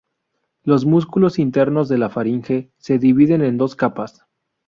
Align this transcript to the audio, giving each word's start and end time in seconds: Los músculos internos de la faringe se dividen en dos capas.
Los 0.63 0.83
músculos 0.83 1.37
internos 1.37 1.87
de 1.87 1.99
la 1.99 2.09
faringe 2.09 2.71
se 2.79 2.97
dividen 2.97 3.43
en 3.43 3.57
dos 3.59 3.75
capas. 3.75 4.25